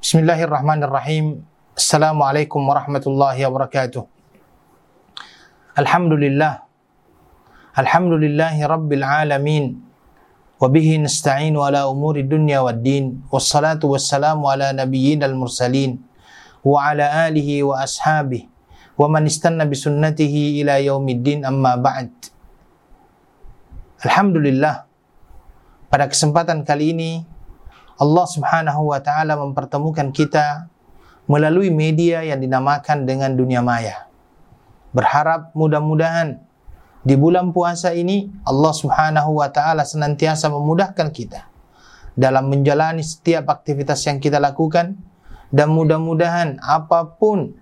بسم 0.00 0.24
الله 0.24 0.40
الرحمن 0.48 0.80
الرحيم 0.88 1.26
السلام 1.76 2.16
عليكم 2.16 2.60
ورحمة 2.60 3.04
الله 3.04 3.36
وبركاته 3.36 4.02
الحمد 5.76 6.12
لله 6.24 6.52
الحمد 7.76 8.12
لله 8.24 8.56
رب 8.64 8.90
العالمين 8.96 9.64
وبه 10.56 10.88
نستعين 11.04 11.52
على 11.52 11.84
أمور 11.84 12.16
الدنيا 12.24 12.64
والدين 12.64 13.28
والصلاة 13.28 13.82
والسلام 13.84 14.40
على 14.40 14.72
نبينا 14.72 15.28
المرسلين 15.28 16.00
وعلى 16.64 17.04
آله 17.28 17.48
وأصحابه 17.68 18.42
ومن 18.96 19.22
استنى 19.28 19.64
بسنته 19.68 20.34
إلى 20.64 20.88
يوم 20.88 21.04
الدين 21.08 21.44
أما 21.44 21.76
بعد 21.76 22.10
Alhamdulillah. 24.00 24.88
Pada 25.92 26.08
kesempatan 26.08 26.64
kali 26.64 26.96
ini 26.96 27.20
Allah 28.00 28.24
Subhanahu 28.24 28.96
wa 28.96 29.00
taala 29.04 29.36
mempertemukan 29.36 30.08
kita 30.08 30.72
melalui 31.28 31.68
media 31.68 32.24
yang 32.24 32.40
dinamakan 32.40 33.04
dengan 33.04 33.36
dunia 33.36 33.60
maya. 33.60 34.08
Berharap 34.96 35.52
mudah-mudahan 35.52 36.40
di 37.04 37.14
bulan 37.14 37.52
puasa 37.52 37.92
ini 37.92 38.32
Allah 38.48 38.72
Subhanahu 38.72 39.44
wa 39.44 39.52
taala 39.52 39.84
senantiasa 39.84 40.48
memudahkan 40.48 41.12
kita 41.12 41.44
dalam 42.16 42.48
menjalani 42.48 43.04
setiap 43.04 43.52
aktivitas 43.52 44.00
yang 44.08 44.16
kita 44.16 44.40
lakukan 44.40 44.96
dan 45.52 45.68
mudah-mudahan 45.68 46.56
apa 46.64 47.04
pun 47.20 47.52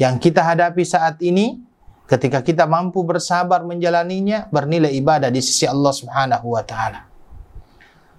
yang 0.00 0.16
kita 0.16 0.40
hadapi 0.40 0.82
saat 0.88 1.20
ini 1.20 1.60
ketika 2.08 2.40
kita 2.40 2.64
mampu 2.64 3.04
bersabar 3.04 3.60
menjalaninya 3.62 4.48
bernilai 4.48 4.90
ibadah 4.96 5.28
di 5.28 5.44
sisi 5.44 5.68
Allah 5.68 5.92
Subhanahu 5.92 6.56
wa 6.56 6.64
taala. 6.64 7.11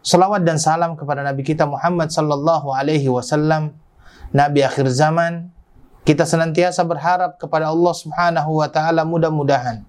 Salawat 0.03 0.43
dan 0.43 0.59
salam 0.59 0.99
kepada 0.99 1.23
Nabi 1.23 1.47
kita 1.47 1.63
Muhammad 1.63 2.11
sallallahu 2.11 2.75
alaihi 2.75 3.07
wasallam, 3.07 3.71
Nabi 4.35 4.61
akhir 4.61 4.91
zaman. 4.91 5.49
Kita 6.03 6.27
senantiasa 6.27 6.83
berharap 6.83 7.39
kepada 7.39 7.71
Allah 7.71 7.93
Subhanahu 7.95 8.59
wa 8.59 8.67
taala 8.67 9.07
mudah-mudahan 9.07 9.87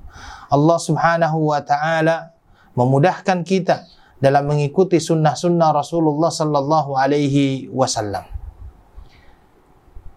Allah 0.54 0.78
Subhanahu 0.78 1.50
wa 1.50 1.58
taala 1.58 2.30
memudahkan 2.78 3.42
kita 3.42 3.86
dalam 4.22 4.46
mengikuti 4.46 5.02
sunnah-sunnah 5.02 5.74
Rasulullah 5.74 6.30
sallallahu 6.30 6.94
alaihi 6.94 7.66
wasallam. 7.74 8.22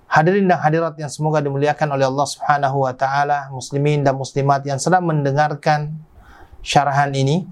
Hadirin 0.07 0.47
dan 0.47 0.61
hadirat 0.63 0.95
yang 0.95 1.11
semoga 1.11 1.43
dimuliakan 1.43 1.97
oleh 1.97 2.07
Allah 2.07 2.27
Subhanahu 2.29 2.87
wa 2.87 2.93
taala, 2.95 3.51
muslimin 3.51 4.05
dan 4.07 4.15
muslimat 4.15 4.63
yang 4.63 4.79
sedang 4.79 5.03
mendengarkan 5.03 5.99
syarahan 6.63 7.11
ini, 7.11 7.43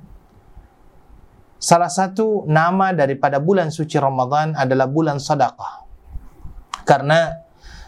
Salah 1.65 1.89
satu 1.89 2.45
nama 2.45 2.93
daripada 2.93 3.41
bulan 3.41 3.73
suci 3.73 3.97
Ramadan 3.97 4.53
adalah 4.53 4.85
bulan 4.85 5.17
sedekah. 5.17 5.81
Karena 6.85 7.41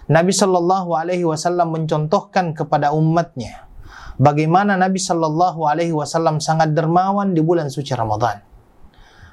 Nabi 0.09 0.33
Shallallahu 0.33 0.97
Alaihi 0.97 1.21
Wasallam 1.21 1.77
mencontohkan 1.77 2.57
kepada 2.57 2.89
umatnya 2.89 3.69
bagaimana 4.17 4.73
Nabi 4.81 4.97
Shallallahu 4.97 5.69
Alaihi 5.69 5.93
Wasallam 5.93 6.41
sangat 6.41 6.73
dermawan 6.73 7.37
di 7.37 7.41
bulan 7.45 7.69
suci 7.69 7.93
Ramadan. 7.93 8.41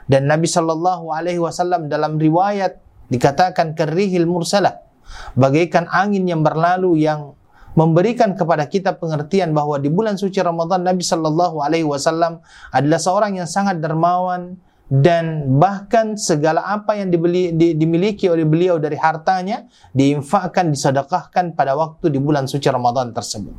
Dan 0.04 0.28
Nabi 0.28 0.44
Shallallahu 0.44 1.08
Alaihi 1.08 1.40
Wasallam 1.40 1.88
dalam 1.88 2.20
riwayat 2.20 2.84
dikatakan 3.08 3.72
kerihil 3.72 4.28
mursalah 4.28 4.84
bagaikan 5.32 5.88
angin 5.88 6.28
yang 6.28 6.44
berlalu 6.44 7.00
yang 7.00 7.32
memberikan 7.74 8.38
kepada 8.38 8.64
kita 8.70 8.94
pengertian 8.94 9.50
bahwa 9.50 9.78
di 9.82 9.90
bulan 9.90 10.14
suci 10.14 10.38
Ramadan 10.38 10.86
Nabi 10.86 11.02
Shallallahu 11.02 11.58
Alaihi 11.60 11.86
Wasallam 11.86 12.38
adalah 12.70 12.98
seorang 13.02 13.42
yang 13.42 13.50
sangat 13.50 13.82
dermawan 13.82 14.58
dan 14.86 15.58
bahkan 15.58 16.14
segala 16.14 16.62
apa 16.62 16.94
yang 16.94 17.10
dibeli, 17.10 17.50
di, 17.50 17.74
dimiliki 17.74 18.30
oleh 18.30 18.46
beliau 18.46 18.78
dari 18.78 18.94
hartanya 18.94 19.66
diinfakkan 19.90 20.70
disedekahkan 20.70 21.58
pada 21.58 21.74
waktu 21.74 22.14
di 22.14 22.22
bulan 22.22 22.46
suci 22.46 22.70
Ramadan 22.70 23.10
tersebut. 23.10 23.54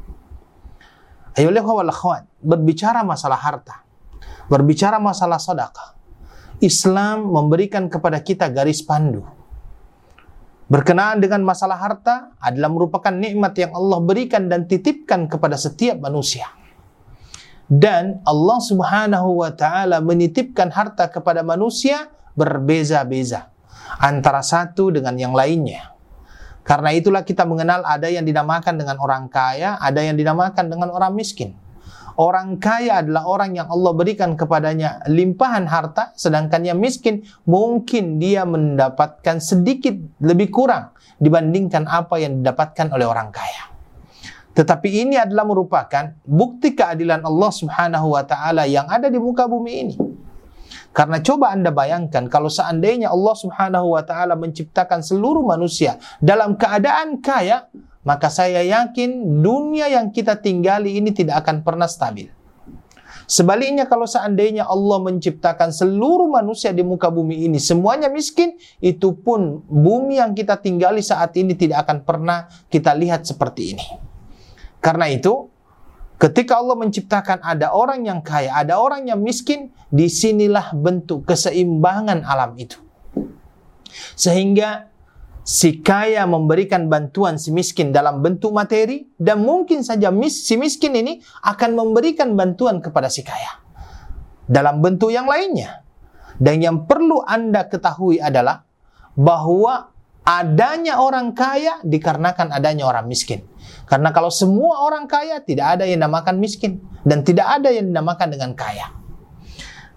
Ayo 1.36 1.52
wal 1.52 1.92
akhwat, 1.92 2.24
berbicara 2.40 3.04
masalah 3.04 3.36
harta, 3.36 3.84
berbicara 4.48 4.96
masalah 5.04 5.36
sedekah. 5.36 6.00
Islam 6.64 7.36
memberikan 7.36 7.92
kepada 7.92 8.24
kita 8.24 8.48
garis 8.48 8.80
pandu 8.80 9.35
Berkenaan 10.66 11.22
dengan 11.22 11.46
masalah 11.46 11.78
harta 11.78 12.34
adalah 12.42 12.74
merupakan 12.74 13.14
nikmat 13.14 13.54
yang 13.54 13.72
Allah 13.78 14.02
berikan 14.02 14.50
dan 14.50 14.66
titipkan 14.66 15.30
kepada 15.30 15.62
setiap 15.62 16.02
manusia. 16.02 16.50
Dan 17.70 18.22
Allah 18.26 18.60
Subhanahu 18.62 19.46
wa 19.46 19.54
taala 19.54 20.02
menitipkan 20.02 20.74
harta 20.74 21.10
kepada 21.10 21.46
manusia 21.46 22.10
berbeza-beza 22.34 23.50
antara 24.02 24.42
satu 24.42 24.90
dengan 24.90 25.14
yang 25.18 25.34
lainnya. 25.38 25.94
Karena 26.66 26.90
itulah 26.98 27.22
kita 27.22 27.46
mengenal 27.46 27.86
ada 27.86 28.10
yang 28.10 28.26
dinamakan 28.26 28.74
dengan 28.82 28.98
orang 28.98 29.30
kaya, 29.30 29.78
ada 29.78 30.02
yang 30.02 30.18
dinamakan 30.18 30.66
dengan 30.66 30.90
orang 30.90 31.14
miskin. 31.14 31.54
Orang 32.16 32.64
kaya 32.64 33.04
adalah 33.04 33.28
orang 33.28 33.60
yang 33.60 33.68
Allah 33.68 33.92
berikan 33.92 34.40
kepadanya 34.40 35.04
limpahan 35.12 35.68
harta, 35.68 36.16
sedangkan 36.16 36.64
yang 36.64 36.80
miskin 36.80 37.28
mungkin 37.44 38.24
dia 38.24 38.48
mendapatkan 38.48 39.44
sedikit 39.44 40.00
lebih 40.24 40.48
kurang 40.48 40.96
dibandingkan 41.20 41.84
apa 41.84 42.16
yang 42.24 42.40
didapatkan 42.40 42.96
oleh 42.96 43.04
orang 43.04 43.36
kaya. 43.36 43.76
Tetapi 44.56 44.88
ini 44.88 45.20
adalah 45.20 45.44
merupakan 45.44 46.16
bukti 46.24 46.72
keadilan 46.72 47.28
Allah 47.28 47.52
Subhanahu 47.52 48.16
wa 48.16 48.24
taala 48.24 48.64
yang 48.64 48.88
ada 48.88 49.12
di 49.12 49.20
muka 49.20 49.52
bumi 49.52 49.74
ini. 49.76 49.96
Karena 50.96 51.20
coba 51.20 51.52
Anda 51.52 51.76
bayangkan 51.76 52.32
kalau 52.32 52.48
seandainya 52.48 53.12
Allah 53.12 53.36
Subhanahu 53.36 54.00
wa 54.00 54.04
taala 54.08 54.40
menciptakan 54.40 55.04
seluruh 55.04 55.44
manusia 55.44 56.00
dalam 56.24 56.56
keadaan 56.56 57.20
kaya, 57.20 57.68
maka 58.06 58.30
saya 58.30 58.62
yakin 58.62 59.42
dunia 59.42 59.90
yang 59.90 60.14
kita 60.14 60.38
tinggali 60.38 61.02
ini 61.02 61.10
tidak 61.10 61.42
akan 61.42 61.66
pernah 61.66 61.90
stabil. 61.90 62.30
Sebaliknya 63.26 63.90
kalau 63.90 64.06
seandainya 64.06 64.70
Allah 64.70 65.02
menciptakan 65.02 65.74
seluruh 65.74 66.30
manusia 66.30 66.70
di 66.70 66.86
muka 66.86 67.10
bumi 67.10 67.50
ini 67.50 67.58
semuanya 67.58 68.06
miskin, 68.06 68.54
itu 68.78 69.18
pun 69.18 69.66
bumi 69.66 70.22
yang 70.22 70.38
kita 70.38 70.62
tinggali 70.62 71.02
saat 71.02 71.34
ini 71.34 71.58
tidak 71.58 71.90
akan 71.90 72.06
pernah 72.06 72.46
kita 72.70 72.94
lihat 72.94 73.26
seperti 73.26 73.74
ini. 73.74 73.86
Karena 74.78 75.10
itu, 75.10 75.50
ketika 76.22 76.62
Allah 76.62 76.78
menciptakan 76.78 77.42
ada 77.42 77.74
orang 77.74 78.06
yang 78.06 78.22
kaya, 78.22 78.54
ada 78.54 78.78
orang 78.78 79.10
yang 79.10 79.18
miskin, 79.18 79.74
di 79.90 80.06
sinilah 80.06 80.78
bentuk 80.78 81.26
keseimbangan 81.26 82.22
alam 82.22 82.54
itu. 82.62 82.78
Sehingga 84.14 84.94
si 85.46 85.86
kaya 85.86 86.26
memberikan 86.26 86.90
bantuan 86.90 87.38
si 87.38 87.54
miskin 87.54 87.94
dalam 87.94 88.26
bentuk 88.26 88.50
materi 88.50 89.06
dan 89.22 89.46
mungkin 89.46 89.86
saja 89.86 90.10
mis, 90.10 90.42
si 90.42 90.58
miskin 90.58 90.98
ini 90.98 91.22
akan 91.46 91.78
memberikan 91.78 92.34
bantuan 92.34 92.82
kepada 92.82 93.14
si 93.14 93.22
kaya 93.22 93.62
dalam 94.50 94.82
bentuk 94.82 95.14
yang 95.14 95.30
lainnya. 95.30 95.86
Dan 96.36 96.60
yang 96.60 96.84
perlu 96.84 97.24
Anda 97.24 97.70
ketahui 97.70 98.20
adalah 98.20 98.68
bahwa 99.16 99.96
adanya 100.26 101.00
orang 101.00 101.32
kaya 101.32 101.80
dikarenakan 101.86 102.52
adanya 102.52 102.90
orang 102.90 103.08
miskin. 103.08 103.46
Karena 103.86 104.12
kalau 104.12 104.34
semua 104.34 104.84
orang 104.84 105.06
kaya 105.06 105.40
tidak 105.46 105.80
ada 105.80 105.88
yang 105.88 106.04
dinamakan 106.04 106.42
miskin 106.42 106.82
dan 107.08 107.22
tidak 107.24 107.48
ada 107.48 107.72
yang 107.72 107.88
dinamakan 107.94 108.34
dengan 108.34 108.52
kaya. 108.58 108.92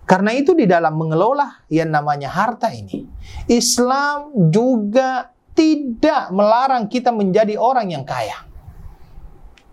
Karena 0.09 0.33
itu 0.33 0.57
di 0.57 0.65
dalam 0.65 0.97
mengelola 0.97 1.69
yang 1.69 1.93
namanya 1.93 2.33
harta 2.33 2.73
ini, 2.73 3.05
Islam 3.51 4.33
juga 4.49 5.37
tidak 5.59 6.31
melarang 6.31 6.87
kita 6.87 7.11
menjadi 7.11 7.59
orang 7.59 7.91
yang 7.91 8.07
kaya. 8.07 8.47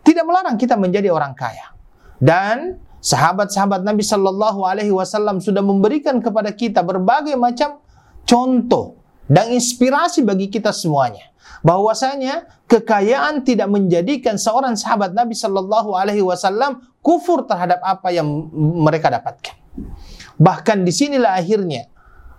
Tidak 0.02 0.26
melarang 0.26 0.58
kita 0.58 0.74
menjadi 0.74 1.14
orang 1.14 1.38
kaya. 1.38 1.78
Dan 2.18 2.82
sahabat-sahabat 3.06 3.86
Nabi 3.86 4.02
Shallallahu 4.02 4.66
Alaihi 4.66 4.90
Wasallam 4.90 5.38
sudah 5.38 5.62
memberikan 5.62 6.18
kepada 6.18 6.50
kita 6.50 6.82
berbagai 6.82 7.38
macam 7.38 7.78
contoh 8.26 8.98
dan 9.30 9.54
inspirasi 9.54 10.26
bagi 10.26 10.50
kita 10.50 10.74
semuanya. 10.74 11.30
Bahwasanya 11.62 12.66
kekayaan 12.66 13.46
tidak 13.46 13.70
menjadikan 13.70 14.42
seorang 14.42 14.74
sahabat 14.74 15.14
Nabi 15.14 15.38
Shallallahu 15.38 15.94
Alaihi 15.94 16.26
Wasallam 16.26 16.82
kufur 17.06 17.46
terhadap 17.46 17.78
apa 17.86 18.10
yang 18.10 18.26
mereka 18.82 19.14
dapatkan. 19.14 19.54
Bahkan 20.42 20.82
di 20.82 20.90
sinilah 20.90 21.38
akhirnya 21.38 21.94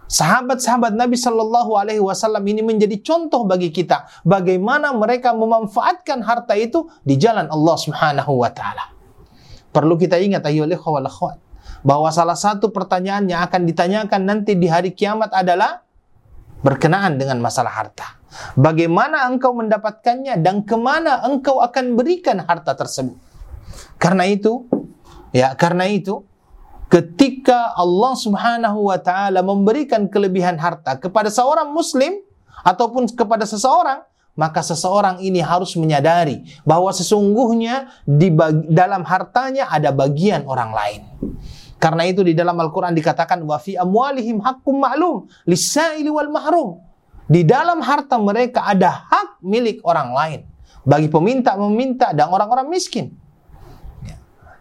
Sahabat-sahabat 0.07 0.95
Nabi 0.95 1.19
Shallallahu 1.19 1.75
Alaihi 1.75 1.99
Wasallam 1.99 2.47
ini 2.47 2.63
menjadi 2.63 2.95
contoh 3.03 3.43
bagi 3.43 3.75
kita 3.75 4.07
bagaimana 4.23 4.95
mereka 4.95 5.35
memanfaatkan 5.35 6.23
harta 6.23 6.55
itu 6.55 6.87
di 7.03 7.19
jalan 7.19 7.51
Allah 7.51 7.77
Subhanahu 7.77 8.39
Wa 8.39 8.51
Taala. 8.55 8.95
Perlu 9.75 9.99
kita 9.99 10.17
ingat 10.23 10.47
ayolah 10.47 10.79
akhwat 10.79 11.43
bahwa 11.83 12.09
salah 12.15 12.39
satu 12.39 12.71
pertanyaan 12.71 13.27
yang 13.27 13.43
akan 13.43 13.67
ditanyakan 13.67 14.23
nanti 14.23 14.55
di 14.55 14.71
hari 14.71 14.95
kiamat 14.95 15.35
adalah 15.35 15.83
berkenaan 16.63 17.19
dengan 17.19 17.43
masalah 17.43 17.75
harta. 17.75 18.23
Bagaimana 18.55 19.27
engkau 19.27 19.55
mendapatkannya 19.59 20.39
dan 20.39 20.63
ke 20.63 20.77
mana 20.79 21.23
engkau 21.27 21.59
akan 21.63 21.99
berikan 21.99 22.43
harta 22.43 22.79
tersebut? 22.79 23.19
Karena 23.99 24.27
itu, 24.29 24.67
ya 25.35 25.55
karena 25.59 25.89
itu 25.91 26.23
ketika 26.93 27.75
Allah 27.75 28.15
Subhanahu 28.15 28.91
wa 28.91 28.99
taala 29.01 29.43
memberikan 29.43 30.07
kelebihan 30.07 30.59
harta 30.61 30.99
kepada 30.99 31.31
seorang 31.33 31.71
muslim, 31.75 32.27
ataupun 32.67 33.07
kepada 33.15 33.47
seseorang, 33.47 34.03
maka 34.35 34.59
seseorang 34.61 35.23
ini 35.23 35.39
harus 35.39 35.79
menyadari 35.79 36.43
bahwa 36.67 36.91
sesungguhnya 36.91 37.95
di 38.03 38.35
dalam 38.75 39.07
hartanya 39.07 39.71
ada 39.71 39.95
bagian 39.95 40.43
orang 40.51 40.75
lain. 40.75 41.03
Karena 41.79 42.09
itu 42.09 42.27
di 42.27 42.35
dalam 42.35 42.59
Al-Quran 42.59 42.97
dikatakan 42.97 43.39
wa 43.47 43.57
fi 43.63 43.79
amwalihim 43.79 44.43
hakkum 44.43 44.83
ma'lum 44.83 45.31
lisaili 45.47 46.11
wal 46.11 46.29
mahrum. 46.35 46.83
Di 47.27 47.43
dalam 47.43 47.83
harta 47.83 48.19
mereka 48.19 48.67
ada 48.67 49.07
hak 49.07 49.43
milik 49.43 49.83
orang 49.83 50.15
lain 50.15 50.41
bagi 50.87 51.11
peminta 51.11 51.59
meminta 51.59 52.15
dan 52.15 52.31
orang-orang 52.31 52.71
miskin. 52.71 53.15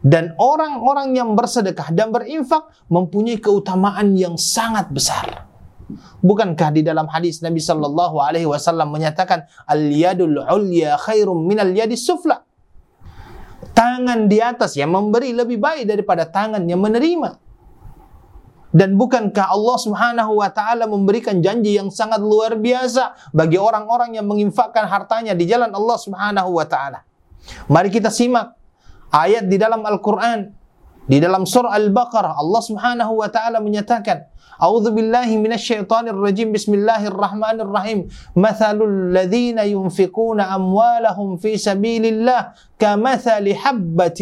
Dan 0.05 0.37
orang-orang 0.37 1.17
yang 1.17 1.33
bersedekah 1.33 1.89
dan 1.89 2.13
berinfak 2.13 2.69
mempunyai 2.93 3.41
keutamaan 3.41 4.13
yang 4.13 4.37
sangat 4.37 4.93
besar. 4.93 5.49
Bukankah 6.21 6.69
di 6.77 6.85
dalam 6.85 7.09
hadis 7.09 7.41
Nabi 7.41 7.57
Shallallahu 7.57 8.21
Alaihi 8.21 8.45
Wasallam 8.45 8.93
menyatakan 8.93 9.49
al 9.65 9.81
yadul 9.89 10.45
ulya 10.45 10.97
khairum 11.01 11.49
min 11.49 11.57
al 11.57 11.73
yadis 11.73 12.05
sufla. 12.05 12.45
Tangan 13.73 14.29
di 14.29 14.37
atas 14.37 14.77
yang 14.77 14.93
memberi 14.93 15.33
lebih 15.33 15.57
baik 15.57 15.89
daripada 15.89 16.29
tangan 16.29 16.61
yang 16.69 16.85
menerima. 16.85 17.41
Dan 18.75 18.99
bukankah 18.99 19.55
Allah 19.55 19.77
Subhanahu 19.79 20.37
wa 20.37 20.49
taala 20.53 20.85
memberikan 20.85 21.39
janji 21.41 21.79
yang 21.79 21.89
sangat 21.89 22.19
luar 22.19 22.59
biasa 22.59 23.33
bagi 23.33 23.55
orang-orang 23.55 24.19
yang 24.19 24.27
menginfakkan 24.27 24.85
hartanya 24.85 25.31
di 25.31 25.47
jalan 25.49 25.71
Allah 25.71 25.97
Subhanahu 25.97 26.59
wa 26.59 26.65
taala. 26.67 27.07
Mari 27.71 27.87
kita 27.87 28.11
simak 28.11 28.57
ayat 29.11 29.45
di 29.49 29.57
dalam 29.59 29.83
Al-Qur'an 29.85 30.49
di 31.05 31.21
dalam 31.21 31.45
surah 31.45 31.73
Al-Baqarah 31.77 32.41
Allah 32.41 32.61
Subhanahu 32.65 33.21
wa 33.21 33.29
taala 33.29 33.61
menyatakan 33.61 34.25
أعوذ 34.55 34.95
بالله 34.95 35.29
من 35.43 35.51
الشيطان 35.51 36.07
الرجيم 36.15 36.55
بسم 36.55 36.79
الله 36.79 37.11
الرحمن 37.11 37.57
الرحيم 37.67 37.99
مثل 38.39 38.77
الذين 38.79 39.59
ينفقون 39.59 40.39
أموالهم 40.39 41.29
في 41.43 41.59
سبيل 41.59 42.03
الله 42.05 42.41
كمثل 42.79 43.45
حبة 43.51 44.19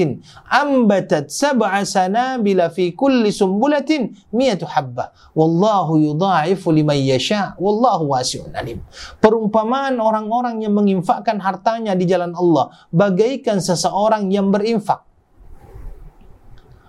أنبتت 0.50 1.26
سبع 1.30 1.72
سنابل 1.84 2.60
في 2.74 2.86
كل 2.98 3.22
سنبلة 3.34 3.92
مئة 4.34 4.62
حبة 4.66 5.06
والله 5.38 5.88
يضاعف 6.00 6.62
لمن 6.70 7.00
يشاء 7.14 7.54
والله 7.62 7.98
واسع 8.02 8.42
عليم 8.58 8.82
perumpamaan 9.22 10.02
orang-orang 10.02 10.66
yang 10.66 10.74
menginfakkan 10.74 11.38
hartanya 11.46 11.94
di 11.94 12.10
jalan 12.10 12.34
Allah 12.34 12.74
bagaikan 12.90 13.62
seseorang 13.62 14.34
yang 14.34 14.50
berinfak 14.50 15.06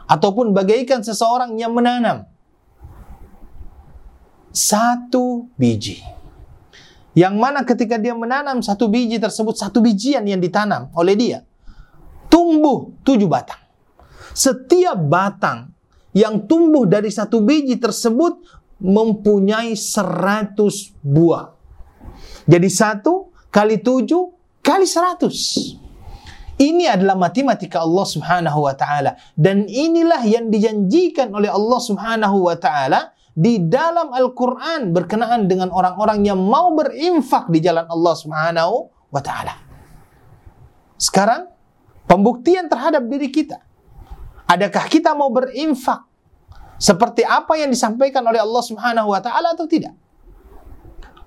ataupun 0.08 0.56
bagaikan 0.56 1.04
seseorang 1.04 1.56
yang 1.60 1.76
menanam 1.76 2.24
satu 4.54 5.50
biji. 5.58 5.98
Yang 7.14 7.34
mana 7.34 7.62
ketika 7.66 7.98
dia 7.98 8.14
menanam 8.14 8.62
satu 8.62 8.86
biji 8.86 9.18
tersebut, 9.18 9.54
satu 9.58 9.82
bijian 9.82 10.22
yang 10.26 10.38
ditanam 10.38 10.90
oleh 10.94 11.14
dia, 11.14 11.38
tumbuh 12.30 12.90
tujuh 13.06 13.26
batang. 13.26 13.60
Setiap 14.34 14.98
batang 14.98 15.70
yang 16.10 16.46
tumbuh 16.46 16.86
dari 16.86 17.10
satu 17.10 17.42
biji 17.42 17.78
tersebut 17.78 18.42
mempunyai 18.82 19.78
seratus 19.78 20.90
buah. 21.02 21.54
Jadi 22.50 22.66
satu 22.66 23.30
kali 23.54 23.78
tujuh 23.78 24.58
kali 24.58 24.86
seratus. 24.86 25.70
Ini 26.54 26.86
adalah 26.86 27.18
matematika 27.18 27.82
Allah 27.82 28.06
Subhanahu 28.06 28.66
wa 28.66 28.74
taala 28.74 29.18
dan 29.34 29.66
inilah 29.66 30.22
yang 30.22 30.50
dijanjikan 30.50 31.30
oleh 31.34 31.50
Allah 31.50 31.80
Subhanahu 31.82 32.46
wa 32.46 32.54
taala 32.58 33.13
di 33.34 33.58
dalam 33.66 34.14
Al-Quran 34.14 34.94
berkenaan 34.94 35.50
dengan 35.50 35.74
orang-orang 35.74 36.22
yang 36.22 36.38
mau 36.38 36.70
berinfak 36.70 37.50
di 37.50 37.58
jalan 37.58 37.82
Allah 37.90 38.14
Subhanahu 38.14 38.74
wa 39.10 39.18
Ta'ala. 39.18 39.54
Sekarang, 40.94 41.50
pembuktian 42.06 42.70
terhadap 42.70 43.02
diri 43.10 43.34
kita. 43.34 43.58
Adakah 44.46 44.86
kita 44.86 45.18
mau 45.18 45.34
berinfak 45.34 46.06
seperti 46.78 47.26
apa 47.26 47.58
yang 47.58 47.74
disampaikan 47.74 48.22
oleh 48.22 48.38
Allah 48.38 48.62
Subhanahu 48.62 49.10
wa 49.10 49.18
Ta'ala 49.18 49.58
atau 49.58 49.66
tidak? 49.66 49.98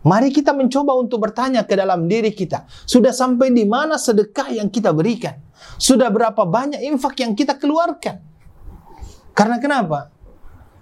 Mari 0.08 0.32
kita 0.32 0.56
mencoba 0.56 0.96
untuk 0.96 1.20
bertanya 1.20 1.68
ke 1.68 1.76
dalam 1.76 2.08
diri 2.08 2.32
kita. 2.32 2.64
Sudah 2.88 3.12
sampai 3.12 3.52
di 3.52 3.68
mana 3.68 4.00
sedekah 4.00 4.56
yang 4.56 4.72
kita 4.72 4.96
berikan? 4.96 5.36
Sudah 5.76 6.08
berapa 6.08 6.48
banyak 6.48 6.80
infak 6.88 7.20
yang 7.20 7.36
kita 7.36 7.60
keluarkan? 7.60 8.24
Karena 9.36 9.60
kenapa? 9.60 10.17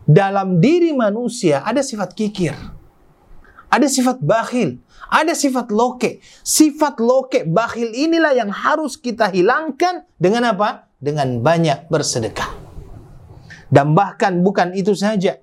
Dalam 0.06 0.62
diri 0.62 0.94
manusia 0.94 1.66
ada 1.66 1.81
sifat 1.81 2.13
kikir. 2.13 2.54
Ada 3.66 3.92
sifat 3.92 4.24
bakhil, 4.24 4.80
ada 5.12 5.36
sifat 5.36 5.74
loke. 5.74 6.24
Sifat 6.46 7.02
loke 7.02 7.44
bakhil 7.44 7.92
inilah 7.92 8.31
yang 8.31 8.48
harus 8.54 8.96
kita 8.96 9.28
hilangkan 9.34 10.06
dengan 10.16 10.56
apa? 10.56 10.88
Dengan 11.02 11.44
banyak 11.44 11.92
bersedekah. 11.92 12.56
Dan 13.68 13.92
bahkan 13.98 14.40
bukan 14.40 14.72
itu 14.78 14.96
saja. 14.96 15.42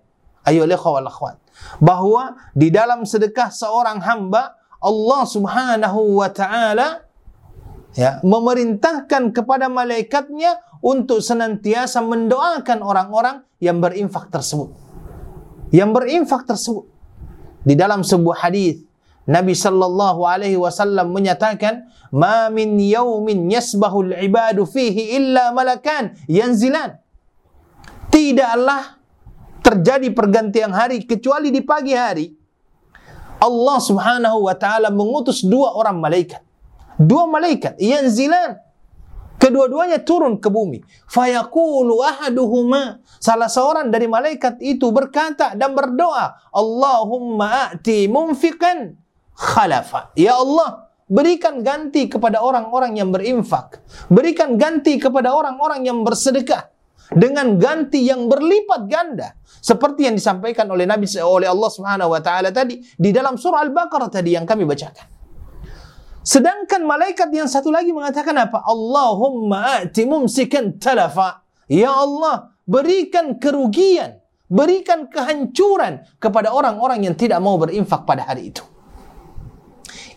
Ayo 0.49 0.64
wal 0.64 1.06
akhwat. 1.06 1.37
Bahwa 1.82 2.41
di 2.56 2.73
dalam 2.73 3.05
sedekah 3.05 3.53
seorang 3.53 4.00
hamba 4.00 4.56
Allah 4.82 5.23
Subhanahu 5.29 6.19
wa 6.19 6.31
taala 6.32 7.06
ya 7.94 8.19
memerintahkan 8.25 9.31
kepada 9.31 9.69
malaikatnya 9.69 10.59
untuk 10.82 11.23
senantiasa 11.23 12.03
mendoakan 12.03 12.82
orang-orang 12.82 13.47
yang 13.62 13.79
berinfak 13.79 14.26
tersebut. 14.26 14.75
Yang 15.70 15.91
berinfak 15.94 16.43
tersebut. 16.43 16.91
Di 17.62 17.79
dalam 17.79 18.03
sebuah 18.03 18.50
hadis 18.50 18.82
Nabi 19.23 19.55
sallallahu 19.55 20.26
alaihi 20.26 20.59
wasallam 20.59 21.14
menyatakan, 21.14 21.87
"Ma 22.11 22.50
min 22.50 22.75
yaumin 22.82 23.47
yasbahu 23.47 24.11
al-ibadu 24.11 24.67
fihi 24.67 25.14
illa 25.14 25.55
malakan 25.55 26.19
yanzilan." 26.26 26.99
Tidaklah 28.11 28.99
terjadi 29.62 30.11
pergantian 30.11 30.75
hari 30.75 31.06
kecuali 31.06 31.55
di 31.55 31.62
pagi 31.62 31.94
hari 31.94 32.26
Allah 33.38 33.79
Subhanahu 33.79 34.50
wa 34.50 34.55
taala 34.59 34.91
mengutus 34.91 35.47
dua 35.47 35.79
orang 35.79 36.03
malaikat. 36.03 36.43
Dua 36.99 37.31
malaikat 37.31 37.79
yanzilan 37.79 38.59
Kedua-duanya 39.40 40.02
turun 40.02 40.38
ke 40.38 40.49
bumi. 40.49 40.82
Fayaqulu 41.11 42.00
ahaduhuma. 42.02 43.02
Salah 43.23 43.50
seorang 43.50 43.90
dari 43.90 44.06
malaikat 44.06 44.58
itu 44.62 44.90
berkata 44.94 45.55
dan 45.58 45.75
berdoa. 45.75 46.37
Allahumma 46.55 47.70
a'ti 47.70 48.06
mumfikan 48.06 48.96
khalafa. 49.34 50.14
Ya 50.14 50.38
Allah, 50.38 50.90
berikan 51.11 51.61
ganti 51.61 52.06
kepada 52.06 52.40
orang-orang 52.40 52.97
yang 52.97 53.11
berinfak. 53.11 53.83
Berikan 54.09 54.56
ganti 54.56 54.97
kepada 54.97 55.35
orang-orang 55.35 55.85
yang 55.85 56.00
bersedekah. 56.06 56.71
Dengan 57.12 57.61
ganti 57.61 58.09
yang 58.09 58.25
berlipat 58.30 58.88
ganda. 58.88 59.37
Seperti 59.45 60.09
yang 60.09 60.16
disampaikan 60.16 60.64
oleh 60.73 60.88
Nabi 60.88 61.04
oleh 61.21 61.45
Allah 61.45 61.71
Subhanahu 61.71 62.16
tadi 62.50 62.80
di 62.97 63.11
dalam 63.12 63.37
surah 63.37 63.61
Al-Baqarah 63.68 64.09
tadi 64.09 64.33
yang 64.33 64.49
kami 64.49 64.64
bacakan. 64.64 65.22
Sedangkan 66.23 66.87
malaikat 66.87 67.35
yang 67.35 67.50
satu 67.50 67.75
lagi 67.75 67.91
mengatakan 67.91 68.35
apa? 68.38 68.62
Allahumma 68.62 69.83
a'ti 69.83 70.07
mumsikan 70.07 70.79
talafa. 70.79 71.43
Ya 71.67 71.91
Allah, 71.91 72.55
berikan 72.62 73.43
kerugian, 73.43 74.23
berikan 74.47 75.11
kehancuran 75.11 76.07
kepada 76.23 76.55
orang-orang 76.55 77.11
yang 77.11 77.14
tidak 77.19 77.43
mau 77.43 77.59
berinfak 77.59 78.07
pada 78.07 78.23
hari 78.31 78.55
itu. 78.55 78.62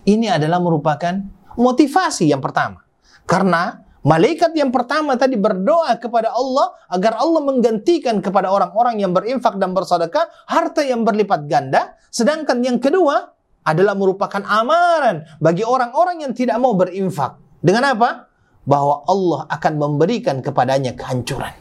Ini 0.05 0.37
adalah 0.37 0.61
merupakan 0.61 1.17
motivasi 1.57 2.29
yang 2.29 2.39
pertama. 2.39 2.85
Karena 3.25 3.81
malaikat 4.05 4.53
yang 4.53 4.69
pertama 4.69 5.17
tadi 5.17 5.33
berdoa 5.33 5.97
kepada 5.97 6.29
Allah 6.29 6.77
agar 6.93 7.17
Allah 7.17 7.41
menggantikan 7.41 8.21
kepada 8.21 8.53
orang-orang 8.53 9.01
yang 9.01 9.09
berinfak 9.09 9.57
dan 9.57 9.73
bersedekah 9.73 10.29
harta 10.45 10.85
yang 10.85 11.01
berlipat 11.01 11.49
ganda. 11.49 11.97
Sedangkan 12.13 12.61
yang 12.61 12.77
kedua, 12.77 13.34
adalah 13.65 13.97
merupakan 13.97 14.45
amaran 14.45 15.25
bagi 15.41 15.65
orang-orang 15.65 16.21
yang 16.21 16.33
tidak 16.37 16.61
mau 16.61 16.77
berinfak. 16.77 17.41
Dengan 17.59 17.97
apa? 17.97 18.29
Bahwa 18.63 19.01
Allah 19.09 19.49
akan 19.49 19.73
memberikan 19.75 20.39
kepadanya 20.45 20.93
kehancuran. 20.93 21.53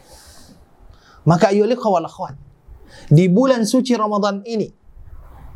Maka 1.25 1.49
ayo 1.49 1.65
akhwat, 1.65 2.37
di 3.09 3.25
bulan 3.25 3.65
suci 3.65 3.97
Ramadan 3.97 4.45
ini 4.45 4.69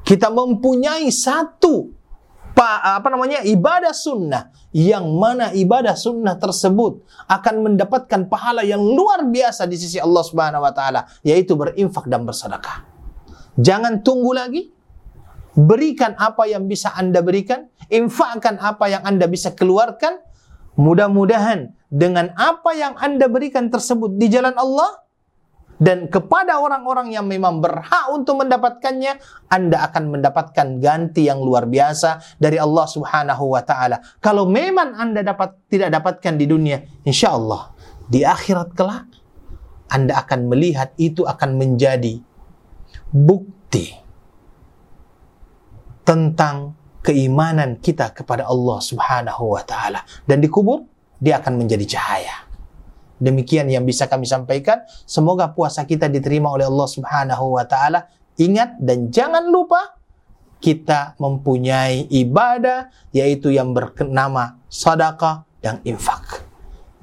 kita 0.02 0.34
mempunyai 0.34 1.06
satu 1.14 2.00
apa 2.60 3.08
namanya 3.08 3.40
ibadah 3.48 3.96
sunnah 3.96 4.52
yang 4.76 5.16
mana 5.16 5.56
ibadah 5.56 5.96
sunnah 5.96 6.36
tersebut 6.36 7.08
akan 7.32 7.56
mendapatkan 7.64 8.28
pahala 8.28 8.68
yang 8.68 8.84
luar 8.84 9.24
biasa 9.32 9.64
di 9.64 9.80
sisi 9.80 9.96
Allah 9.96 10.20
Subhanahu 10.20 10.68
wa 10.68 10.74
taala 10.76 11.08
yaitu 11.24 11.56
berinfak 11.56 12.12
dan 12.12 12.28
bersedekah. 12.28 12.84
Jangan 13.56 14.04
tunggu 14.04 14.36
lagi, 14.36 14.76
Berikan 15.60 16.16
apa 16.16 16.48
yang 16.48 16.72
bisa 16.72 16.96
Anda 16.96 17.20
berikan, 17.20 17.68
infakkan 17.92 18.56
apa 18.64 18.88
yang 18.88 19.04
Anda 19.04 19.28
bisa 19.28 19.52
keluarkan. 19.52 20.24
Mudah-mudahan 20.80 21.76
dengan 21.92 22.32
apa 22.40 22.72
yang 22.72 22.96
Anda 22.96 23.28
berikan 23.28 23.68
tersebut 23.68 24.16
di 24.16 24.32
jalan 24.32 24.56
Allah, 24.56 25.04
dan 25.80 26.12
kepada 26.12 26.60
orang-orang 26.60 27.16
yang 27.16 27.24
memang 27.24 27.64
berhak 27.64 28.12
untuk 28.12 28.44
mendapatkannya, 28.44 29.16
Anda 29.48 29.88
akan 29.88 30.12
mendapatkan 30.12 30.68
ganti 30.84 31.32
yang 31.32 31.40
luar 31.40 31.72
biasa 31.72 32.36
dari 32.36 32.60
Allah 32.60 32.84
Subhanahu 32.84 33.56
wa 33.56 33.64
taala. 33.64 34.04
Kalau 34.20 34.44
memang 34.44 34.96
Anda 35.00 35.24
dapat 35.24 35.56
tidak 35.72 35.96
dapatkan 35.96 36.36
di 36.36 36.46
dunia, 36.52 36.84
insya 37.08 37.32
Allah 37.32 37.72
di 38.12 38.28
akhirat 38.28 38.76
kelak 38.76 39.08
Anda 39.88 40.20
akan 40.20 40.52
melihat 40.52 40.92
itu 41.00 41.24
akan 41.24 41.56
menjadi 41.56 42.20
bukti 43.16 43.96
tentang 46.10 46.74
keimanan 47.06 47.78
kita 47.78 48.10
kepada 48.18 48.50
Allah 48.50 48.82
Subhanahu 48.82 49.54
wa 49.54 49.62
taala 49.62 50.02
dan 50.26 50.42
dikubur 50.42 50.90
dia 51.22 51.38
akan 51.38 51.62
menjadi 51.62 51.86
cahaya. 51.86 52.50
Demikian 53.22 53.70
yang 53.70 53.86
bisa 53.86 54.10
kami 54.10 54.26
sampaikan. 54.26 54.82
Semoga 55.06 55.54
puasa 55.54 55.86
kita 55.86 56.10
diterima 56.10 56.50
oleh 56.50 56.66
Allah 56.66 56.88
Subhanahu 56.90 57.62
wa 57.62 57.68
taala. 57.70 58.10
Ingat 58.42 58.82
dan 58.82 59.14
jangan 59.14 59.46
lupa 59.54 60.00
kita 60.58 61.14
mempunyai 61.22 62.10
ibadah 62.10 62.90
yaitu 63.14 63.54
yang 63.54 63.76
bernama 63.78 64.58
sadaqah 64.66 65.46
dan 65.62 65.78
infak. 65.86 66.42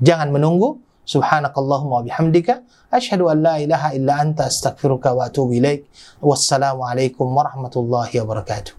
Jangan 0.02 0.34
menunggu. 0.34 0.82
Subhanakallahumma 1.06 2.02
bihamdika 2.02 2.66
asyhadu 2.90 3.30
an 3.30 3.38
la 3.38 3.62
ilaha 3.62 3.94
illa 3.94 4.18
anta 4.18 4.50
astaghfiruka 4.50 5.14
wa 5.14 5.30
atubu 5.30 5.54
ilaik. 5.54 5.86
Wassalamualaikum 6.18 7.30
warahmatullahi 7.30 8.10
wabarakatuh. 8.18 8.75